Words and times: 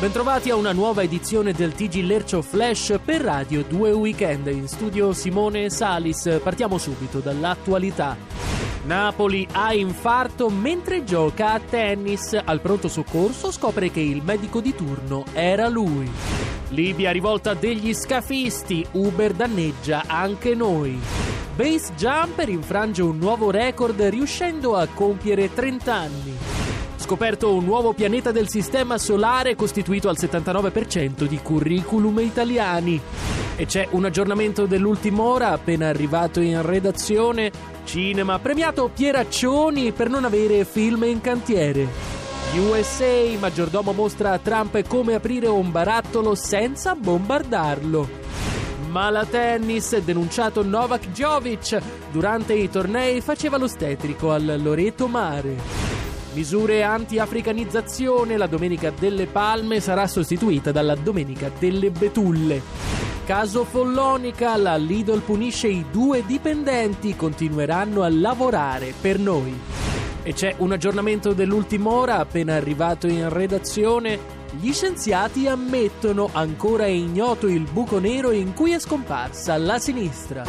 Bentrovati 0.00 0.50
a 0.50 0.54
una 0.54 0.70
nuova 0.70 1.02
edizione 1.02 1.52
del 1.52 1.74
TG 1.74 2.04
Lercio 2.04 2.40
Flash 2.40 3.00
per 3.04 3.20
Radio 3.20 3.64
2 3.64 3.90
Weekend. 3.90 4.46
In 4.46 4.68
studio 4.68 5.12
Simone 5.12 5.70
Salis. 5.70 6.38
Partiamo 6.40 6.78
subito 6.78 7.18
dall'attualità. 7.18 8.16
Napoli 8.84 9.44
ha 9.50 9.74
infarto 9.74 10.50
mentre 10.50 11.02
gioca 11.02 11.54
a 11.54 11.58
tennis. 11.58 12.40
Al 12.44 12.60
pronto 12.60 12.86
soccorso 12.86 13.50
scopre 13.50 13.90
che 13.90 13.98
il 13.98 14.22
medico 14.22 14.60
di 14.60 14.72
turno 14.72 15.24
era 15.32 15.66
lui. 15.66 16.08
Libia 16.68 17.10
rivolta 17.10 17.54
degli 17.54 17.92
scafisti. 17.92 18.86
Uber 18.92 19.32
danneggia 19.32 20.04
anche 20.06 20.54
noi. 20.54 20.96
Base 21.56 21.92
Jumper 21.96 22.48
infrange 22.50 23.02
un 23.02 23.18
nuovo 23.18 23.50
record 23.50 24.00
riuscendo 24.00 24.76
a 24.76 24.86
compiere 24.94 25.52
30 25.52 25.92
anni 25.92 26.57
scoperto 26.98 27.54
un 27.54 27.64
nuovo 27.64 27.92
pianeta 27.92 28.32
del 28.32 28.48
sistema 28.48 28.98
solare 28.98 29.54
costituito 29.54 30.08
al 30.08 30.16
79% 30.18 31.24
di 31.24 31.38
curriculum 31.40 32.18
italiani. 32.18 33.00
E 33.56 33.66
c'è 33.66 33.88
un 33.92 34.04
aggiornamento 34.04 34.66
dell'ultima 34.66 35.22
ora 35.22 35.50
appena 35.50 35.88
arrivato 35.88 36.40
in 36.40 36.60
redazione. 36.60 37.50
Cinema 37.84 38.38
premiato 38.38 38.90
Pieraccioni 38.92 39.92
per 39.92 40.10
non 40.10 40.24
avere 40.24 40.64
film 40.64 41.04
in 41.04 41.20
cantiere. 41.20 41.86
USA, 42.56 43.38
maggiordomo 43.38 43.92
mostra 43.92 44.32
a 44.32 44.38
Trump 44.38 44.80
come 44.86 45.14
aprire 45.14 45.48
un 45.48 45.70
barattolo 45.70 46.34
senza 46.34 46.94
bombardarlo. 46.94 48.08
Mala 48.90 49.26
tennis, 49.26 49.96
denunciato 49.98 50.64
Novak 50.64 51.08
Djokovic. 51.08 51.80
Durante 52.10 52.54
i 52.54 52.70
tornei 52.70 53.20
faceva 53.20 53.58
l'ostetrico 53.58 54.32
al 54.32 54.60
Loreto 54.62 55.08
Mare. 55.08 55.87
Misure 56.34 56.82
anti-africanizzazione, 56.82 58.36
la 58.36 58.46
Domenica 58.46 58.90
delle 58.90 59.26
Palme 59.26 59.80
sarà 59.80 60.06
sostituita 60.06 60.70
dalla 60.70 60.94
Domenica 60.94 61.50
delle 61.58 61.90
Betulle. 61.90 62.62
Caso 63.24 63.64
Follonica, 63.64 64.56
la 64.56 64.76
Lidl 64.76 65.20
punisce 65.20 65.68
i 65.68 65.86
due 65.90 66.24
dipendenti, 66.24 67.16
continueranno 67.16 68.02
a 68.02 68.08
lavorare 68.10 68.94
per 69.00 69.18
noi. 69.18 69.58
E 70.22 70.32
c'è 70.32 70.54
un 70.58 70.72
aggiornamento 70.72 71.32
dell'ultima 71.32 71.90
ora 71.90 72.18
appena 72.18 72.54
arrivato 72.54 73.06
in 73.06 73.28
redazione. 73.28 74.36
Gli 74.60 74.72
scienziati 74.72 75.48
ammettono 75.48 76.28
ancora 76.32 76.86
ignoto 76.86 77.46
il 77.46 77.66
buco 77.70 77.98
nero 77.98 78.30
in 78.30 78.54
cui 78.54 78.72
è 78.72 78.78
scomparsa 78.78 79.56
la 79.56 79.78
sinistra. 79.78 80.44